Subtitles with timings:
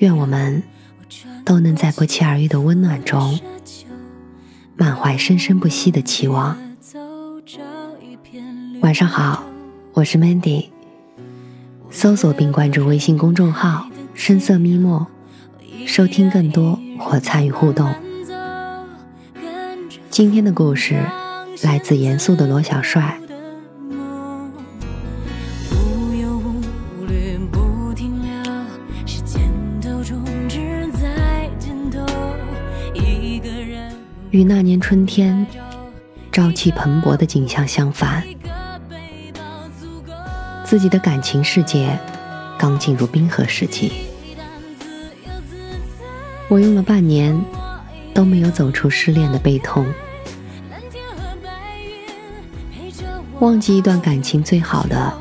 [0.00, 0.62] 愿我们
[1.44, 3.38] 都能在不期而遇的温暖中，
[4.74, 6.56] 满怀生生不息的期望。
[8.80, 9.44] 晚上好，
[9.92, 10.68] 我是 Mandy。
[11.90, 15.06] 搜索并关注微信公众号“深色咪墨”，
[15.86, 17.92] 收听更多或参与互动。
[20.08, 20.98] 今天的故事
[21.62, 23.19] 来自严肃的罗小帅。
[34.30, 35.44] 与那年春天
[36.30, 38.24] 朝气蓬勃的景象相反，
[40.64, 41.98] 自己的感情世界
[42.56, 43.90] 刚进入冰河时期。
[46.48, 47.38] 我用了半年
[48.14, 49.84] 都没有走出失恋的悲痛。
[53.40, 55.12] 忘记一段感情最好的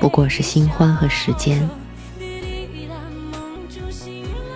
[0.00, 1.66] 不过是新欢和时间，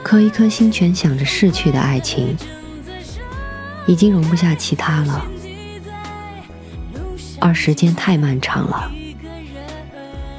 [0.02, 2.36] 可一颗心全想着逝去的爱情。
[3.86, 5.26] 已经容不下其他了，
[7.40, 8.90] 而时间太漫长了，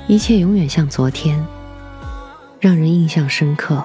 [0.07, 1.45] 一切永远像昨天，
[2.59, 3.83] 让人印象深刻。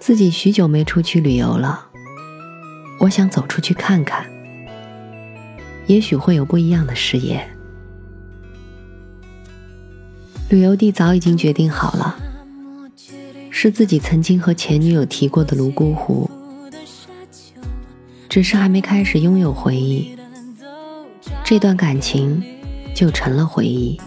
[0.00, 1.86] 自己许久没出去旅游了，
[2.98, 4.26] 我想走出去看看，
[5.86, 7.48] 也许会有不一样的视野。
[10.50, 12.16] 旅游地早已经决定好了，
[13.48, 16.28] 是自己曾经和前女友提过的泸沽湖。
[18.32, 20.16] 只是还没开始拥有回忆，
[21.44, 22.42] 这段感情
[22.94, 24.00] 就成了回忆。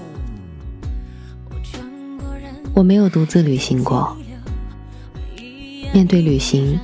[2.74, 4.18] 我没有独自旅行过，
[5.94, 6.80] 面对旅行，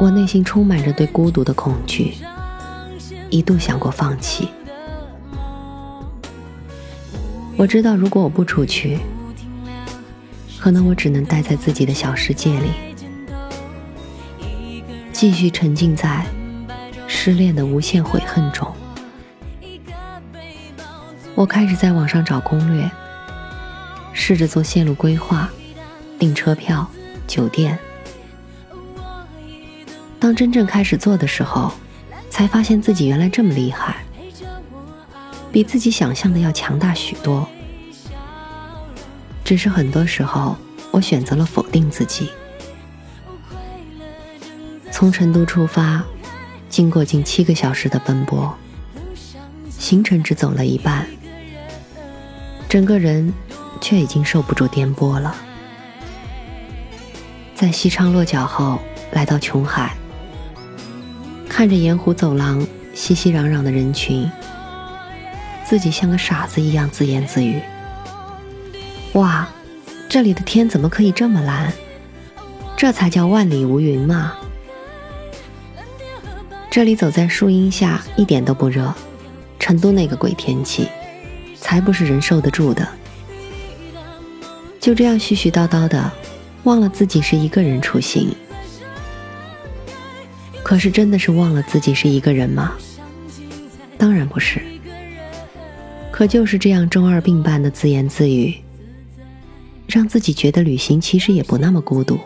[0.00, 2.14] 我内心充满着对孤独的恐惧，
[3.30, 4.48] 一度想过放弃。
[7.56, 8.98] 我知道，如果我不出去，
[10.58, 12.91] 可能我只能待在自己的小世界里。
[15.22, 16.26] 继续沉浸在
[17.06, 18.74] 失恋的无限悔恨中，
[21.36, 22.90] 我开始在网上找攻略，
[24.12, 25.48] 试着做线路规划、
[26.18, 26.90] 订车票、
[27.28, 27.78] 酒店。
[30.18, 31.72] 当真正开始做的时候，
[32.28, 34.02] 才发现自己原来这么厉害，
[35.52, 37.48] 比自己想象的要强大许多。
[39.44, 40.56] 只是很多时候，
[40.90, 42.28] 我选择了否定自己。
[44.92, 46.04] 从成都出发，
[46.68, 48.54] 经过近七个小时的奔波，
[49.70, 51.06] 行程只走了一半，
[52.68, 53.32] 整个人
[53.80, 55.34] 却已经受不住颠簸了。
[57.54, 58.78] 在西昌落脚后，
[59.12, 59.96] 来到琼海，
[61.48, 62.64] 看着盐湖走廊
[62.94, 64.30] 熙熙攘攘的人群，
[65.64, 67.60] 自己像个傻子一样自言自语
[69.14, 69.48] ：“哇，
[70.08, 71.72] 这里的天怎么可以这么蓝？
[72.76, 74.34] 这才叫万里无云嘛！”
[76.72, 78.94] 这里走在树荫下一点都不热，
[79.58, 80.88] 成都那个鬼天气，
[81.54, 82.88] 才不是人受得住的。
[84.80, 86.10] 就这样絮絮叨叨的，
[86.62, 88.34] 忘了自己是一个人出行。
[90.62, 92.72] 可是真的是忘了自己是一个人吗？
[93.98, 94.58] 当然不是。
[96.10, 98.54] 可就是这样中二病般的自言自语，
[99.86, 102.18] 让自己觉得旅行其实也不那么孤独，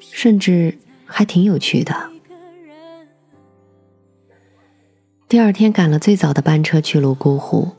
[0.00, 1.94] 甚至还挺有趣的。
[5.30, 7.70] 第二天赶了最早的班车去泸沽湖，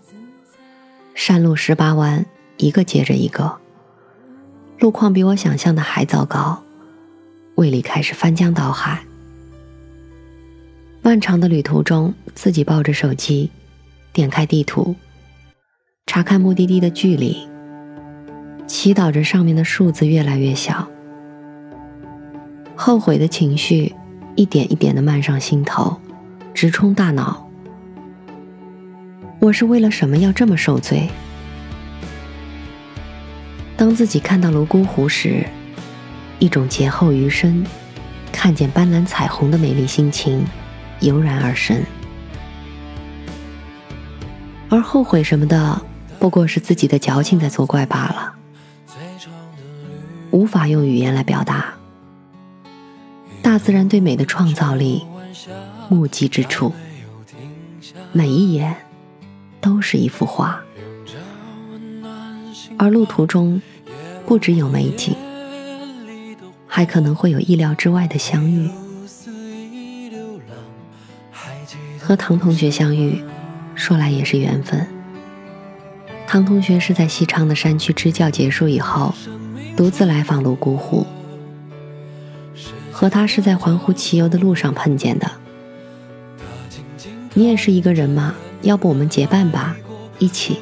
[1.14, 2.26] 山路十八弯，
[2.56, 3.58] 一个接着一个，
[4.80, 6.64] 路况比我想象的还糟糕，
[7.56, 9.04] 胃里开始翻江倒海。
[11.02, 13.52] 漫长的旅途中，自己抱着手机，
[14.14, 14.96] 点开地图，
[16.06, 17.36] 查看目的地的距离，
[18.66, 20.88] 祈祷着上面的数字越来越小，
[22.78, 23.94] 后悔的情绪
[24.38, 26.00] 一点一点的漫上心头。
[26.54, 27.50] 直冲大脑，
[29.40, 31.10] 我是为了什么要这么受罪？
[33.76, 35.44] 当自己看到泸沽湖时，
[36.38, 37.66] 一种劫后余生、
[38.32, 40.46] 看见斑斓彩虹的美丽心情
[41.00, 41.82] 油然而生。
[44.70, 45.82] 而后悔什么的，
[46.20, 48.36] 不过是自己的矫情在作怪罢了。
[50.30, 51.74] 无法用语言来表达。
[53.42, 55.04] 大自然对美的创造力，
[55.90, 56.74] 目击之处，
[58.12, 58.76] 每一眼
[59.60, 60.62] 都是一幅画。
[62.78, 63.62] 而路途中，
[64.26, 65.16] 不只有美景，
[66.68, 68.70] 还可能会有意料之外的相遇。
[72.00, 73.24] 和唐同学相遇，
[73.76, 74.88] 说来也是缘分。
[76.28, 79.14] 唐同学是在西昌的山区支教结束以后，
[79.78, 81.06] 独自来访泸沽湖。
[83.02, 85.32] 和他是在环湖骑游的路上碰见的。
[87.34, 88.36] 你也是一个人吗？
[88.62, 89.76] 要不我们结伴吧，
[90.20, 90.60] 一起。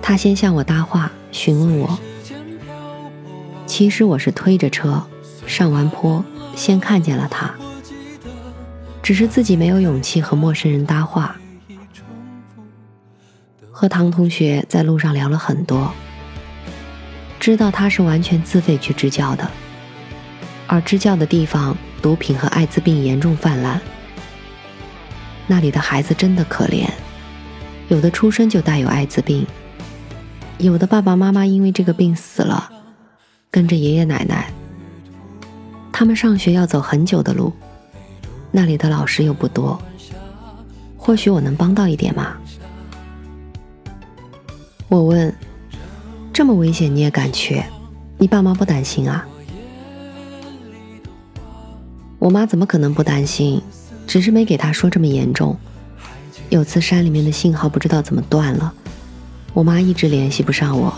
[0.00, 1.98] 他先向我搭话，询问我。
[3.66, 5.04] 其实我是推着车
[5.48, 7.52] 上完坡，先看见了他。
[9.02, 11.34] 只是自己没有勇气和陌生人搭话。
[13.72, 15.92] 和唐同学在路上聊了很多，
[17.40, 19.50] 知道他是完全自费去支教的，
[20.68, 23.80] 而支教的地方毒品和艾滋病严重泛滥，
[25.46, 26.86] 那里的孩子真的可怜，
[27.88, 29.46] 有的出生就带有艾滋病，
[30.58, 32.70] 有的爸爸妈妈因为这个病死了，
[33.50, 34.52] 跟着爷爷奶奶，
[35.90, 37.50] 他们上学要走很久的路。
[38.50, 39.80] 那里的老师又不多，
[40.96, 42.36] 或许我能帮到一点吗？
[44.88, 45.34] 我问
[46.32, 47.62] ：“这么危险你也敢去？
[48.18, 49.26] 你爸妈不担心啊？”
[52.28, 53.58] 我妈怎么可能不担心？
[54.06, 55.56] 只是没给她说这么严重。
[56.50, 58.70] 有次山里面的信号不知道怎么断了，
[59.54, 60.92] 我妈一直联系不上我。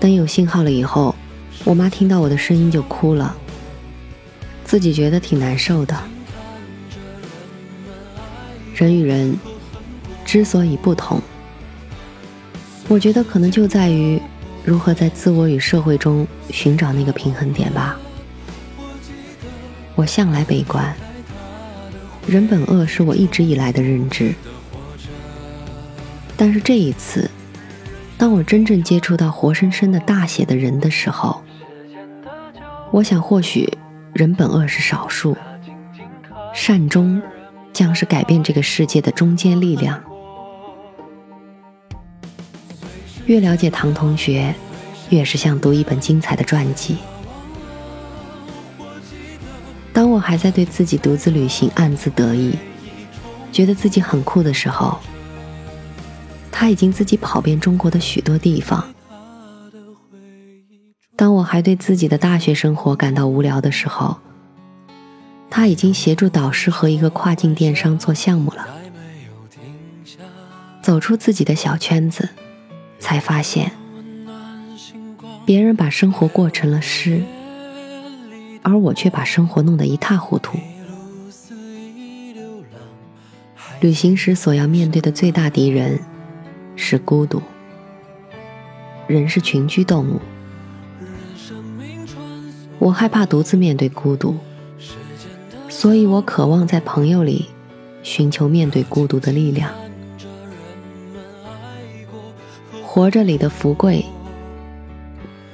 [0.00, 1.14] 等有信号了以后，
[1.62, 3.36] 我妈听到我的声音就哭了，
[4.64, 5.96] 自己觉得挺难受的。
[8.74, 9.38] 人与人
[10.24, 11.22] 之所以不同，
[12.88, 14.20] 我觉得可能就在于
[14.64, 17.96] 如何在自我与社会中寻找那个平衡点吧。
[19.94, 20.94] 我向来悲观，
[22.26, 24.34] 人本恶是我一直以来的认知。
[26.36, 27.30] 但是这一次，
[28.18, 31.42] 当我真正接触到活生生的大写的人的时候，
[32.90, 33.68] 我想或许
[34.12, 35.36] 人本恶是少数，
[36.52, 37.22] 善终。
[37.74, 40.00] 将是改变这个世界的中坚力量。
[43.26, 44.54] 越了解唐同学，
[45.10, 46.98] 越是像读一本精彩的传记。
[50.26, 52.56] 还在对自己独自旅行暗自得意，
[53.52, 54.98] 觉得自己很酷的时候，
[56.50, 58.82] 他已经自己跑遍中国的许多地方。
[61.14, 64.16] 当我还对自己的大学生活感到无聊的时候，
[65.50, 68.66] 他已经协助导师和一个跨境电商做项目了，
[70.82, 72.30] 走出自己的小圈子，
[72.98, 73.72] 才发现，
[75.44, 77.22] 别人把生活过成了诗，
[78.64, 80.58] 而我却把生活弄得一塌糊涂。
[83.80, 86.00] 旅行时所要面对的最大敌人
[86.74, 87.42] 是孤独。
[89.06, 90.18] 人是群居动物，
[92.78, 94.34] 我害怕独自面对孤独。
[95.68, 97.50] 所以我渴望在朋友里
[98.02, 99.70] 寻求面对孤独的力量。
[102.82, 104.06] 活着里的福贵，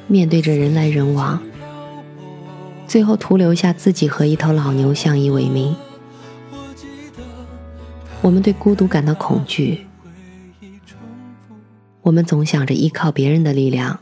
[0.06, 1.42] 面对着人来人往，
[2.90, 5.76] 最后徒留下自己和一头老牛相依为命。
[8.20, 9.87] 我们对孤独感到恐惧，
[12.02, 14.00] 我们总想着依靠别人的力量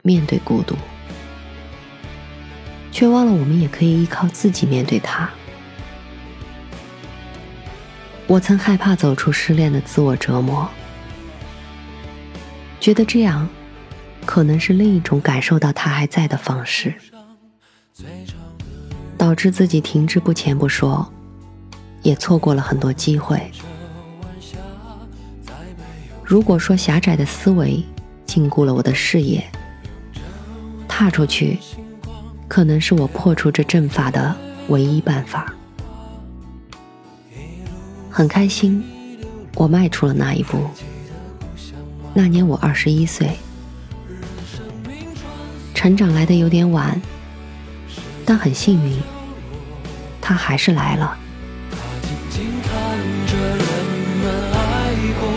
[0.00, 0.74] 面对孤独，
[2.90, 5.28] 却忘了我们也可以依靠自己面对它。
[8.26, 10.66] 我曾害怕走出失恋的自我折磨，
[12.80, 13.46] 觉得这样
[14.24, 16.94] 可能是另一种感受到他还在的方式，
[19.16, 21.10] 导致自己停滞不前不说，
[22.02, 23.50] 也错过了很多机会。
[26.24, 27.84] 如果说狭窄的思维
[28.24, 29.44] 禁锢了我的视野，
[30.86, 31.58] 踏出去
[32.48, 34.34] 可能是我破除这阵法的
[34.68, 35.52] 唯一办法。
[38.08, 38.84] 很开心，
[39.54, 40.58] 我迈出了那一步。
[42.12, 43.36] 那年我二十一岁，
[45.74, 47.00] 成长来的有点晚，
[48.30, 48.96] 但很幸运，
[50.20, 51.18] 他还是来了。
[52.32, 53.36] 人
[54.22, 55.28] 们爱过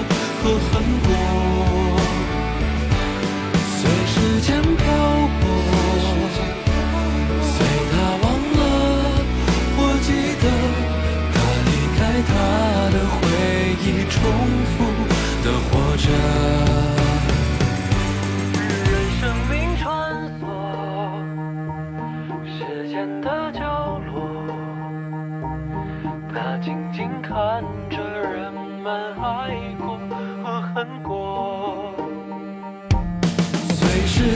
[0.43, 1.32] 和恨过。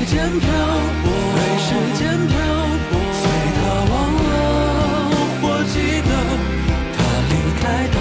[0.08, 0.48] 间漂
[1.04, 2.34] 泊，随时间漂
[2.88, 3.22] 泊，随
[3.58, 3.60] 他
[3.92, 4.30] 忘了
[5.42, 6.10] 或记得，
[6.96, 6.98] 他
[7.28, 7.62] 离开
[7.92, 7.96] 他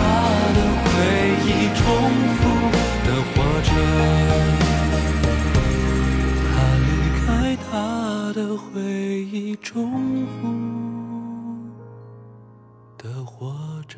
[0.55, 0.87] 的回
[1.45, 1.83] 忆，重
[2.37, 2.39] 复
[3.05, 3.35] 的活
[3.67, 3.69] 着。
[6.49, 6.55] 他
[6.87, 7.27] 离开
[7.69, 7.71] 他
[8.35, 8.65] 的回
[9.33, 10.39] 忆，重复
[12.97, 13.35] 的活
[13.89, 13.95] 着。